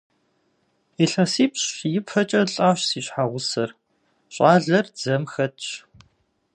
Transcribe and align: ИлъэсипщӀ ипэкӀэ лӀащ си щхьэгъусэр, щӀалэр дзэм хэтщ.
ИлъэсипщӀ 1.03 1.83
ипэкӀэ 1.97 2.41
лӀащ 2.53 2.79
си 2.89 2.99
щхьэгъусэр, 3.05 3.69
щӀалэр 4.33 4.85
дзэм 4.95 5.23
хэтщ. 5.31 5.67